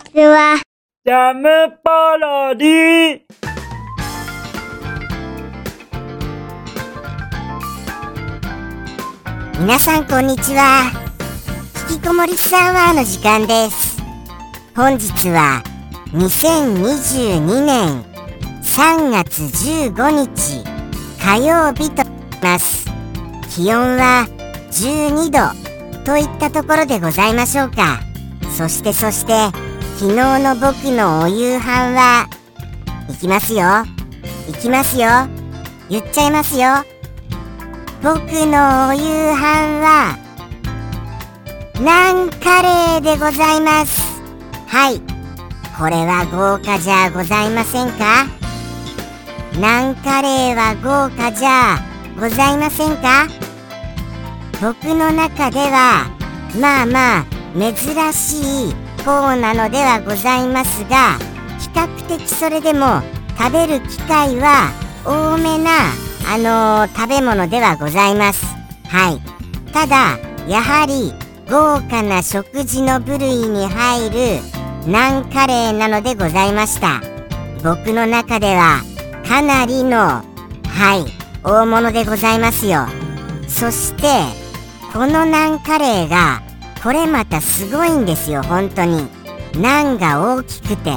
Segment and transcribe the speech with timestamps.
[0.00, 0.60] ちは。
[1.04, 1.48] ジャム
[1.82, 3.20] パロディ
[9.58, 10.90] 皆さんこんにちは。
[11.90, 14.00] 引きこもりスアワーの時間です。
[14.74, 15.62] 本日は
[16.12, 18.04] 2022年
[18.62, 20.64] 3月15日
[21.20, 22.10] 火曜日となり
[22.42, 22.88] ます。
[23.50, 24.26] 気温は
[24.70, 28.00] 12度といったところでございましょうか。
[28.56, 29.69] そしてそして
[30.00, 32.26] 昨日の僕のお夕飯は
[33.10, 33.84] いきますよ。
[34.48, 35.06] いきますよ。
[35.90, 36.68] 言っちゃいますよ。
[38.02, 39.36] 僕のお夕飯
[39.84, 40.16] は
[41.82, 44.22] ナンカレーでございます。
[44.68, 45.02] はい。
[45.78, 48.24] これは豪華じゃございませんか？
[49.60, 51.76] ナンカレーは豪華じゃ
[52.18, 53.26] ございませんか？
[54.62, 56.06] 僕の中では
[56.58, 57.74] まあまあ珍
[58.14, 61.18] しい方なのではございますが
[61.58, 63.02] 比較的それでも
[63.38, 64.70] 食べる機会は
[65.04, 65.70] 多めな
[66.28, 68.44] あのー、食べ物ではございます。
[68.86, 69.20] はい。
[69.72, 71.12] ただやはり
[71.48, 74.42] 豪華な食事の部類に入る
[74.86, 77.00] ナンカレーなのでございました。
[77.64, 78.82] 僕の中では
[79.26, 80.22] かなりのは
[80.96, 81.10] い
[81.42, 82.86] 大物でございますよ。
[83.48, 84.02] そして
[84.92, 86.42] このナンカレーが
[86.82, 89.06] これまたすごいんですよ本当に。
[89.54, 90.96] ナンが大きくて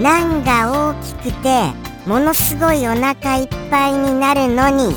[0.00, 1.70] ナンが大きくて
[2.06, 4.96] ものすごいお腹いっぱいになるのに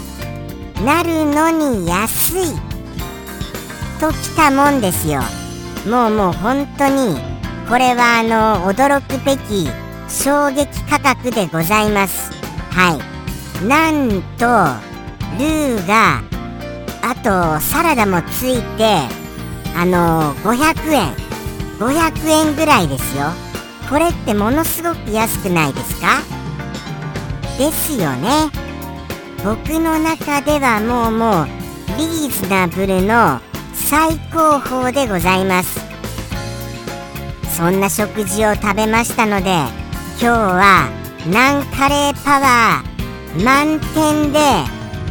[0.83, 2.41] なるのに安い。
[3.99, 5.21] ときたもんですよ。
[5.87, 7.17] もうもう本当に
[7.69, 9.69] これはあの驚くべき
[10.09, 12.31] 衝撃価格でございます。
[12.71, 13.65] はい。
[13.65, 14.45] なんと
[15.39, 16.21] ルーが
[17.03, 19.24] あとサラダもついて
[19.75, 21.13] あの500円。
[21.79, 23.25] 500円ぐらいですよ。
[23.89, 26.21] これってものすごく安くないですか？
[27.57, 28.49] ですよね。
[29.43, 31.47] 僕の中ではもうもう
[31.97, 33.39] リーズナブルの
[33.73, 35.79] 最高峰でございます。
[37.55, 39.51] そんな食事を食べましたので
[40.19, 40.89] 今日は
[41.31, 44.39] ナンカレーパワー満点で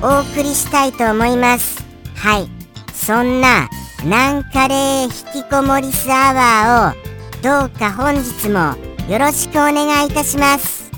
[0.03, 1.85] お送りしたいと思います。
[2.17, 2.49] はい。
[2.93, 3.69] そんな
[4.07, 8.77] ナンカレー引きこもりスアワーをどうか本日も
[9.11, 10.91] よろしくお願いいたします。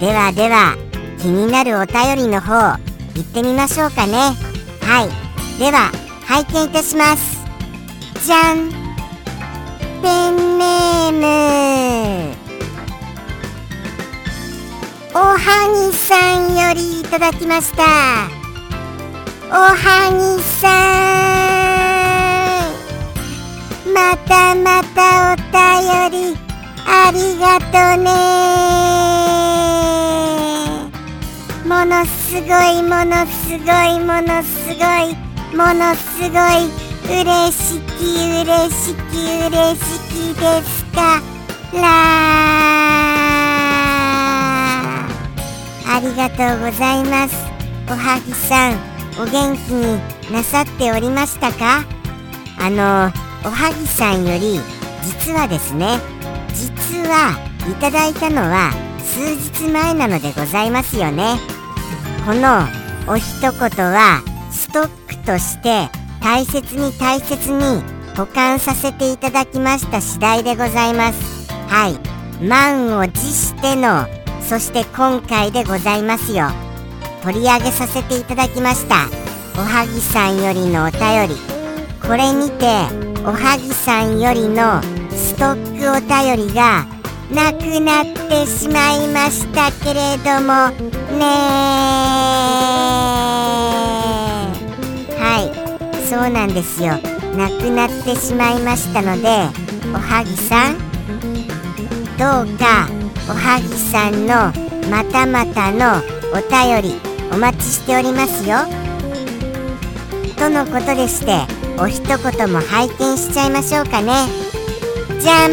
[0.00, 0.74] ではでは
[1.20, 4.14] 気になるお便りの方行ってみましょうかね。
[4.82, 5.58] はい。
[5.60, 5.92] では
[6.26, 7.44] 拝見いたします。
[8.26, 8.70] じゃん。
[10.02, 12.34] ペンネーム。
[15.14, 15.38] おは
[15.88, 17.84] ぎさんよりいただきました。
[19.50, 21.33] おはぎさん。
[24.14, 25.50] またまたお便
[26.12, 26.38] り
[26.86, 28.06] ありがとね。
[31.66, 35.16] ものすごいものすごいものすごい
[35.56, 36.70] ものすごい
[37.10, 38.04] 嬉しき
[38.40, 41.20] 嬉しき嬉しきですか。
[41.72, 41.82] ら
[45.88, 47.34] ありがとうございます。
[47.88, 48.74] おはぎさん
[49.20, 50.00] お元気に
[50.32, 51.84] なさっておりましたか？
[52.60, 53.10] あの
[53.44, 54.60] おはぎさんより
[55.02, 55.98] 実はですね
[56.54, 57.38] 実は
[57.70, 61.38] いただいたのは数日前なのでございますよね。
[62.26, 62.66] この
[63.06, 65.88] お一言はストックとして
[66.20, 67.82] 大切に大切に
[68.16, 71.52] 保管させていただきました次第でございます。
[71.68, 72.44] はい。
[72.44, 74.06] 満を持しての
[74.40, 76.48] そして今回でございますよ。
[77.22, 79.06] 取り上げさせていただきました。
[79.56, 81.53] おはぎさんよりのお便り。
[82.06, 82.66] これにて
[83.24, 86.86] おはぎさんよりのストックお便りが
[87.32, 90.68] なくなってしまいましたけれども
[91.16, 91.24] ね
[95.18, 96.04] はい。
[96.06, 96.92] そうなんですよ。
[97.36, 99.28] なくなってしまいましたので
[99.92, 100.78] おはぎさん
[102.18, 102.86] どうか
[103.28, 104.52] おはぎさんの
[104.90, 106.02] またまたの
[106.32, 107.00] お便り
[107.32, 108.58] お待ちしておりますよ。
[110.36, 114.12] とのことでしてお一言も拝見しちゃいましょうかね。
[115.20, 115.52] じゃん。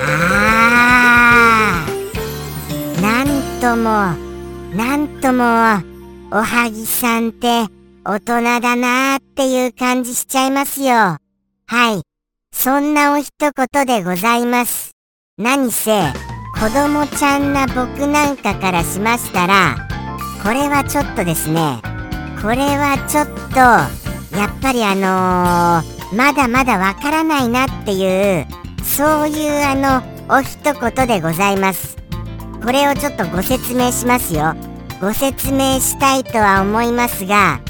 [0.00, 3.00] あー。
[3.00, 3.26] なん
[3.60, 4.32] とも
[4.76, 5.44] なんとも
[6.30, 7.66] おはぎさんって
[8.04, 10.94] 大人だなーっていう感じしちゃいますよ。
[10.94, 11.18] は
[11.68, 12.02] い。
[12.52, 14.92] そんなお一言でございます。
[15.38, 16.02] 何せ
[16.60, 19.76] 子供ちゃんな僕なんかからしましたら
[20.42, 21.91] これはちょっとですね。
[22.42, 23.58] これはちょっと
[24.36, 28.46] やっぱりあのー、まだまだわからないなっていう
[28.84, 31.96] そういうあのお一言でございます。
[32.62, 34.54] これをちょっとご説明しますよ。
[35.02, 37.60] ご説明したいとは思いますが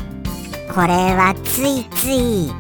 [0.75, 2.51] これはついつい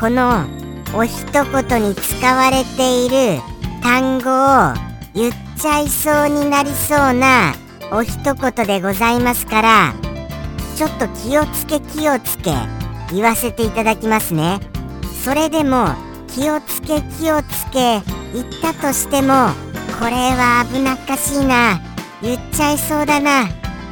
[0.00, 0.46] この
[0.94, 3.42] お一言に使われている
[3.82, 4.72] 単語を
[5.14, 7.52] 言っちゃいそうになりそうな
[7.92, 10.11] お一言でございますから
[10.76, 12.54] ちょっと気をつけ気をつけ
[13.12, 14.60] 言わせていただきますね。
[15.24, 15.94] それでも
[16.28, 18.00] 気をつけ気をつけ
[18.32, 19.50] 言ったとしても
[20.00, 21.80] これは危なっかしいな
[22.22, 23.48] 言っちゃいそうだな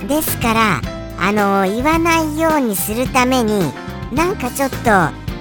[0.09, 0.81] ですから
[1.21, 3.73] あの言わないようにするために
[4.13, 4.77] なんかちょっと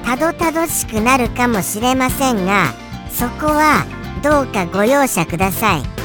[0.05, 2.73] たどたどしくなるかもしれませんが
[3.09, 3.85] そこは
[4.21, 5.99] どうかご容赦ください。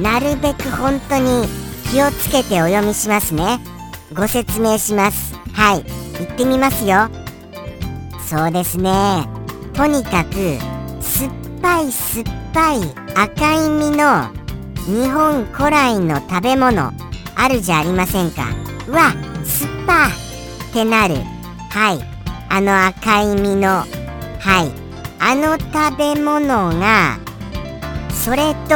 [0.00, 1.46] なるべく本当に
[1.90, 3.58] 気をつけてお読みしますね。
[4.12, 5.34] ご説明します。
[5.52, 5.84] はい。
[6.18, 7.08] 行ってみますよ。
[8.28, 9.24] そうですね。
[9.72, 10.58] とにかく
[11.00, 12.80] 酸っぱい酸っぱい
[13.14, 14.28] 赤い実の
[14.86, 16.92] 日本古来の食べ物
[17.36, 18.48] あるじゃありませんか。
[18.88, 19.12] うわ
[19.44, 21.14] 酸っぱってなる。
[21.70, 22.00] はい。
[22.48, 24.72] あの赤い実のはい。
[25.20, 27.18] あの食べ物が
[28.10, 28.74] それと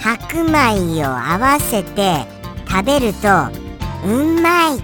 [0.00, 2.26] 白米を合わせて
[2.68, 3.63] 食べると
[4.04, 4.78] うまい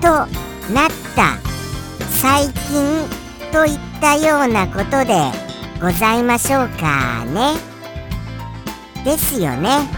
[0.00, 0.08] と
[0.72, 1.38] なった
[2.10, 3.08] 最近
[3.52, 5.14] といったようなことで
[5.80, 7.54] ございましょうかね。
[9.04, 9.88] ですよね。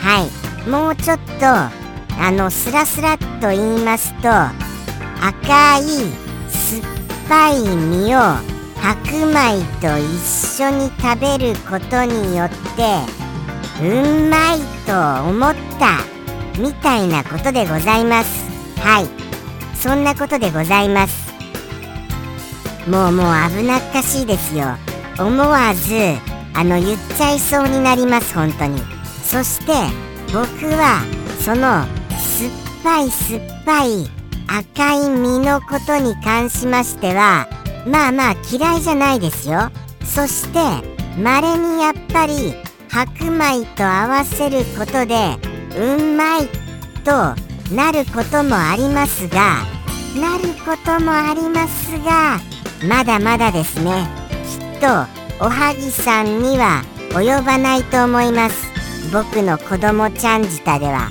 [0.00, 0.22] は
[0.66, 0.68] い。
[0.68, 5.82] もうちょっとあのスラスラっと言いますと赤い
[6.48, 6.82] 酸っ
[7.28, 8.18] ぱい実を
[8.80, 12.58] 白米と一緒に食べることによって
[13.82, 16.17] うんまいと思った
[16.58, 18.48] みたいなことでございます。
[18.80, 19.08] はい。
[19.76, 21.28] そんなことでございます。
[22.88, 23.26] もうもう
[23.56, 24.66] 危なっかしいですよ。
[25.18, 25.94] 思わず
[26.54, 28.80] あの言っちゃいそうになります本当に。
[29.22, 29.72] そして
[30.32, 31.04] 僕は
[31.40, 31.84] その
[32.18, 32.50] 酸っ
[32.82, 34.10] ぱい酸っぱい
[34.48, 37.46] 赤い実のことに関しましては
[37.86, 39.70] まあまあ嫌いじゃないですよ。
[40.04, 40.58] そして
[41.20, 42.54] 稀にやっぱり
[42.88, 45.36] 白米と合わせることで
[45.78, 46.48] うんまい
[47.04, 47.34] と
[47.74, 49.64] なることもありますが
[50.20, 52.40] なることもありますが
[52.86, 54.06] まだまだですね。
[54.44, 54.86] きっと
[55.44, 58.66] おはぎさんには及ばないと思います。
[59.12, 61.10] 僕の子供ちゃん舌では。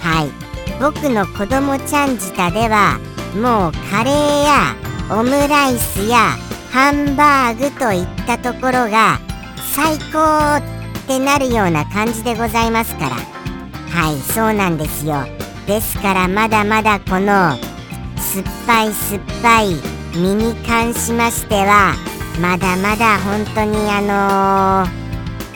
[0.00, 0.30] はい。
[0.80, 2.98] 僕の子供ちゃん舌では
[3.34, 4.76] もうカレーや
[5.10, 6.36] オムライスや
[6.70, 9.18] ハンバーグといったところが
[9.74, 10.62] 最高っ
[11.06, 13.37] てなるような感じでございますから。
[13.90, 15.24] はいそうなんですよ。
[15.66, 17.56] ですからまだまだこの
[18.16, 19.76] 酸っぱい酸っぱい
[20.16, 21.94] 身に関しましては
[22.40, 24.86] まだまだ本当にあの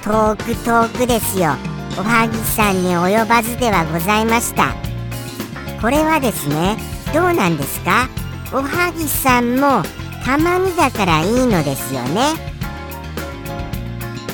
[0.02, 1.56] ー、遠く遠くですよ。
[1.98, 4.74] おはぎさんに及ばずではございました。
[5.80, 6.76] これはですね
[7.14, 8.08] どうなんですか？
[8.52, 9.82] おはぎさんも
[10.24, 12.34] たまにだからいいのですよね。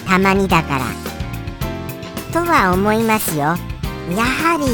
[0.06, 0.84] たまにだから。
[2.32, 3.56] とは思いますよ。
[4.16, 4.64] やはり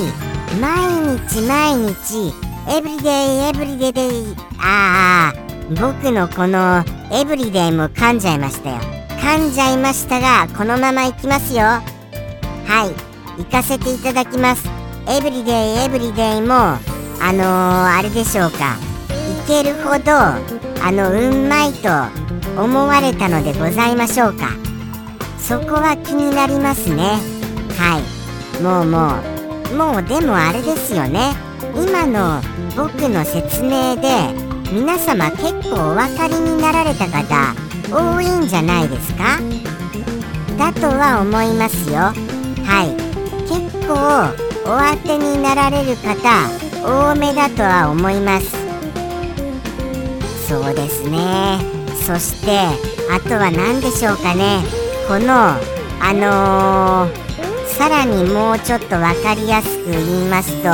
[0.60, 2.32] 毎日毎日
[2.68, 5.44] エブリデイエブリデイああ
[5.74, 8.76] 僕のこのエブリデイも噛んじゃいましたよ。
[9.20, 11.62] 噛んじゃいましたがこのまま行きますよ。
[11.62, 11.82] は
[13.38, 13.42] い。
[13.42, 14.68] 行かせていただきます。
[15.08, 16.78] エブリデイエブリデイもあ
[17.32, 18.76] のー、あれでしょうか。
[19.08, 21.88] いけるほどあのうんまいと
[22.60, 24.50] 思われたのでございましょうか。
[25.38, 27.18] そこは気になりますね。
[27.78, 28.62] はい。
[28.62, 29.33] もうもう
[29.76, 31.34] もうでもあれですよね。
[31.74, 32.40] 今の
[32.76, 34.32] 僕の説明で
[34.72, 37.54] 皆様結構お分かりになられた方
[37.90, 39.40] 多いんじゃないですか？
[40.56, 42.12] だとは思いますよ。
[42.64, 42.94] はい。
[43.48, 43.94] 結構
[44.64, 46.48] お当てになられる方
[47.12, 48.56] 多めだとは思います。
[50.48, 51.58] そうですね。
[52.06, 52.60] そして
[53.10, 54.62] あとは何でしょうかね。
[55.08, 55.34] この
[56.00, 57.23] あのー、
[57.76, 60.68] さらにもうちょっと分かりやすく言いますと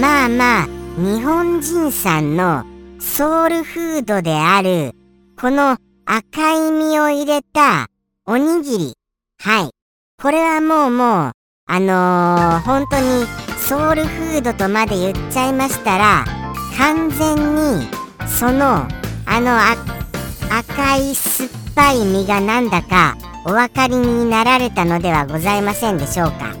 [0.00, 2.64] まあまあ日本人さんの
[3.00, 4.94] ソウルフードである
[5.38, 7.86] この赤い実を入れた
[8.26, 8.94] おにぎり。
[9.38, 9.70] はい。
[10.22, 11.32] これはもうもう
[11.66, 13.26] あのー、本当に
[13.58, 16.24] ソウルフードとまで言っちゃいましたら
[16.76, 17.88] 完全に
[18.26, 18.86] その
[19.26, 19.58] あの
[20.50, 26.54] 赤い酸っぱい実がなんだかお分かりになられたのではございませんでしょうか。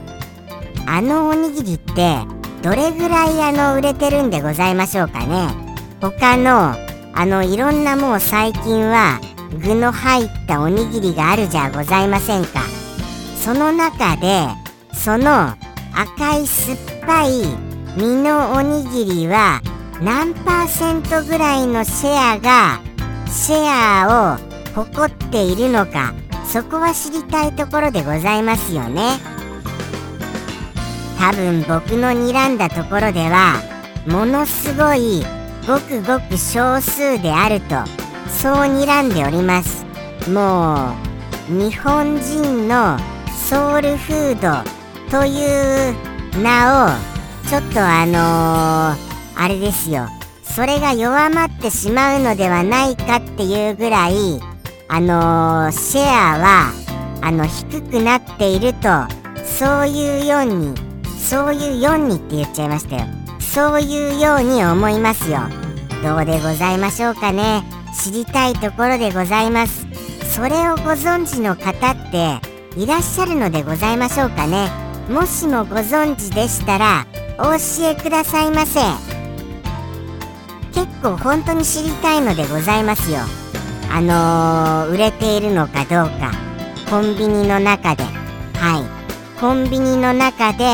[0.86, 2.16] あのおにぎりって
[2.62, 5.48] どれぐらいあの売れてるんでございましょうかね。
[6.00, 6.74] 他の
[7.14, 9.20] あのいろんなもう最近は
[9.62, 12.60] 具の入ったおにぎりがあるじゃございませんか。
[13.36, 14.46] その中で
[14.92, 15.54] その
[15.94, 17.42] 赤い酸っぱい
[17.96, 19.60] 身のおにぎりは
[20.00, 22.80] 何パーセントぐらいのシェアが
[23.30, 26.14] シェアを誇っているのか
[26.46, 29.18] そこは知りたいところでございますよね。
[31.18, 33.62] 多分僕の睨んだところでは
[34.06, 35.24] ものすごい
[35.68, 37.76] ごくごく少数であると
[38.28, 39.84] そう睨んでおります。
[40.28, 40.94] も
[41.48, 42.98] う日本人の
[43.48, 44.68] ソウルフード
[45.10, 45.94] という
[46.42, 46.88] 名を
[47.48, 50.08] ちょっとあのー、あれですよ。
[50.42, 54.40] それが弱まってしまうのではないかっていうぐらい
[54.94, 56.70] あのー、シェアは
[57.22, 58.88] あの低くなっていると
[59.42, 60.74] そういうように
[61.18, 63.06] そういうようにって言っちゃいましたよ。
[63.40, 65.38] そういうように思いますよ。
[66.02, 67.62] どうでございましょうかね。
[67.98, 69.86] 知りたいところでございます。
[70.30, 72.38] それをご存知の方って
[72.78, 74.68] いらっしゃるのでございましょうかね。
[75.08, 77.06] もしもご存知でしたら
[77.38, 78.80] お教えくださいませ。
[80.74, 83.20] 結構本当に知りたいのでございますよ。
[83.94, 86.32] あのー、売れているのかどうか。
[86.88, 88.04] コンビニの中で。
[88.54, 89.38] はい。
[89.38, 90.64] コンビニの中で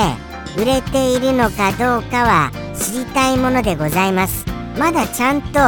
[0.57, 4.45] 売れているのかどうかは知りたいものでございます。
[4.79, 5.59] まだちゃんと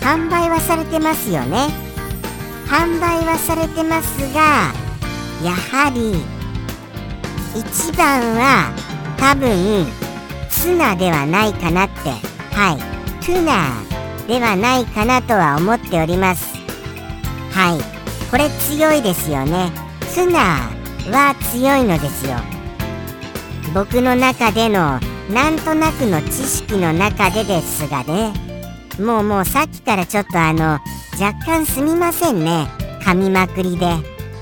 [0.00, 1.68] 販売はされてますよね。
[2.66, 4.72] 販売はされてますが
[5.44, 6.16] やはり
[7.54, 8.72] 一番は
[9.16, 9.86] 多分
[10.50, 12.10] ツナではないかなって。
[12.52, 12.78] はい。
[13.24, 13.82] トゥナ
[14.26, 16.55] ではないかなとは思っております。
[17.56, 18.30] はい。
[18.30, 19.72] これ強いですよね。
[20.12, 20.70] ツナ
[21.10, 22.36] は強いのですよ。
[23.72, 25.00] 僕の中での
[25.32, 28.34] なんとなくの知識の中でですがね。
[29.00, 30.80] もうもうさっきからちょっとあの
[31.18, 32.66] 若干すみませんね。
[33.00, 33.86] 噛みまくりで。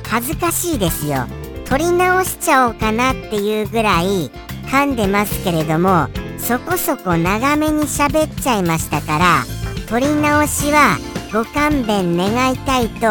[0.09, 1.27] 恥ずかしいですよ。
[1.67, 4.31] 取り直しちゃおうかなっていうぐらい
[4.67, 9.45] 噛んでますけれどもそこそこ長めに喋っちゃいましたから
[9.89, 10.99] 取り直しは
[11.35, 13.09] ご勘弁願いたいと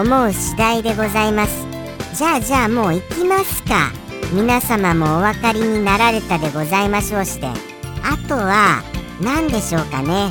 [0.00, 1.66] 思う次第でございます。
[2.16, 3.90] じゃあじゃあもう行きますか。
[4.32, 7.48] 皆様もお分かりになられたでございましょうして。
[7.48, 8.80] あとは
[9.20, 10.30] 何でしょうかね。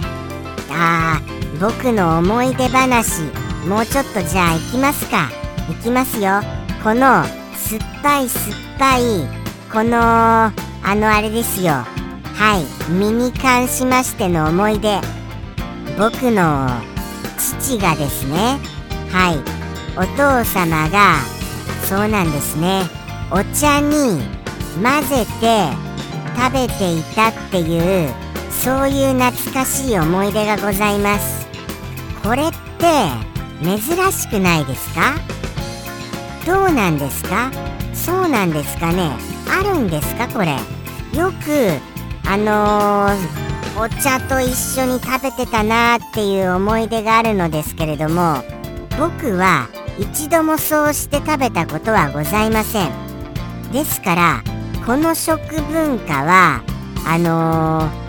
[0.71, 3.23] あー僕の思い出話。
[3.67, 5.29] もうちょっとじゃあ行きますか。
[5.67, 6.39] 行きますよ。
[6.81, 7.25] この
[7.57, 9.27] 酸っぱい酸っぱい。
[9.69, 10.53] このあ
[10.95, 11.73] のあれですよ。
[11.73, 12.89] はい。
[12.89, 15.01] 身に関しましての思い出。
[15.99, 16.69] 僕の
[17.63, 18.59] 父がですね
[19.11, 19.37] はい。
[19.95, 21.17] お父様が
[21.87, 22.83] そうなんですね。
[23.31, 24.21] お茶に
[24.81, 25.67] 混ぜて
[26.35, 28.09] 食べていたっていう
[28.51, 31.47] そういう懐かしい思い出がございます。
[32.23, 32.87] これって
[33.63, 33.79] 珍
[34.11, 35.13] しくないですか？
[36.45, 37.51] どうなんですか？
[37.93, 39.11] そうなんですかね？
[39.47, 40.27] あるんですか？
[40.27, 40.57] これ。
[41.17, 41.79] よく
[42.27, 43.42] あのー、
[43.75, 48.43] お茶と一緒に食べてたなーっていう思い出があるのですけれども
[48.99, 49.67] 僕は
[49.99, 52.91] 一度もそうして食べたことはございません。
[53.71, 54.43] ですから
[54.85, 56.61] この食文化は
[57.05, 58.03] あのー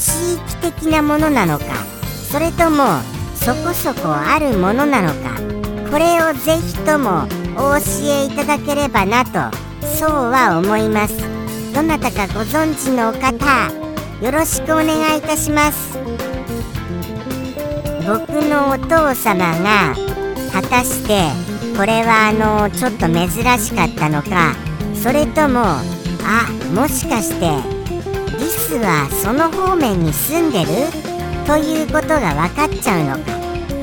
[0.00, 1.64] 地域的なものなのか
[2.30, 2.84] それとも
[3.34, 5.36] そこそこあるものなのか
[5.90, 9.54] これをぜひともお教えいただければなと
[9.86, 11.18] そうは思います。
[11.74, 13.79] どなたかご存知の方
[14.20, 15.98] よろしくお願いいたします。
[18.06, 19.94] 僕のお父様が
[20.52, 21.30] 果たして
[21.76, 22.32] これはあ
[22.68, 24.54] のちょっと珍しかったのか
[24.94, 25.82] それともあ
[26.74, 27.46] もしかして
[28.38, 30.68] リスはその方面に住んでる？
[31.46, 33.32] ということが分かっちゃうのか。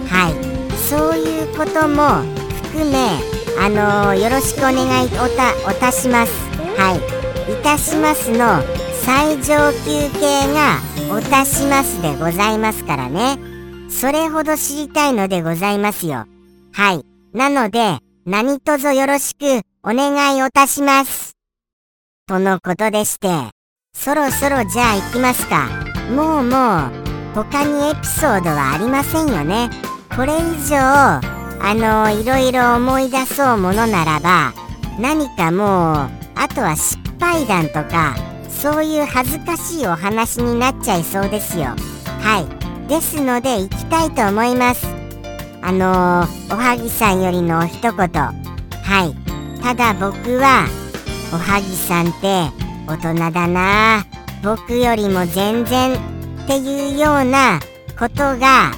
[0.07, 0.33] はい。
[0.77, 2.21] そういうことも
[2.63, 3.19] 含め
[3.59, 6.31] あの、よろしくお願いおたおたします。
[6.77, 7.51] はい。
[7.51, 8.61] いたしますの
[9.07, 10.81] 最上級系が
[11.15, 13.37] おたしますでございますからね。
[13.89, 16.25] それほど知りたいのでございますよ。
[16.73, 17.05] はい。
[17.31, 21.37] なので何卒よろしくお願いおたします。
[22.27, 23.29] とのことでして
[23.93, 25.69] そろそろじゃあ行きますか。
[26.13, 26.91] もうもう
[27.33, 29.69] 他にエピソードはありませんよね。
[30.17, 31.21] これ以上あ
[31.61, 34.51] のいろいろ思い出そうものならば
[34.99, 41.75] 何かもうあとは失敗談とかそういう恥ずかしいお話になっちゃいそうですよ。
[42.21, 42.45] は
[42.85, 42.89] い。
[42.89, 44.87] ですので行きたいと思います。
[45.61, 47.93] あのー、おはぎさんよりの一言。
[47.93, 48.33] は
[49.03, 49.61] い。
[49.61, 50.67] ただ僕は
[51.31, 52.49] おはぎさんって
[52.87, 54.05] 大人だな。
[54.43, 57.59] 僕よりも全然っていうような
[57.99, 58.71] ことが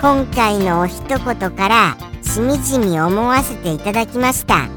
[0.00, 4.68] 今回のお一言からしみじみ思わせていただきました。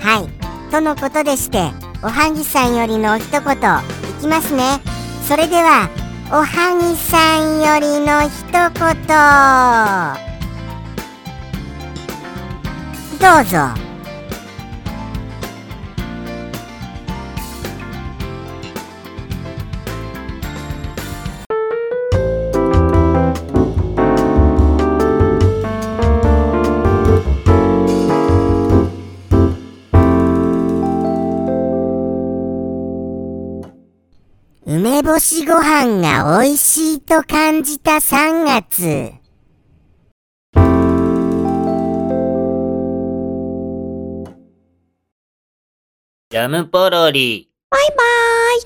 [0.00, 0.70] はい。
[0.70, 1.70] とのことでして
[2.02, 3.95] おはぎさんよりのお一言。
[4.16, 4.80] きますね。
[5.28, 5.88] それでは
[6.30, 9.06] おはぎさんよりの一言。
[13.18, 13.85] どうぞ。
[35.06, 39.12] 干しご飯が美味しいと感じた3月。
[46.28, 47.48] ジャムポロリ。
[47.70, 47.96] バイバー
[48.58, 48.62] イ。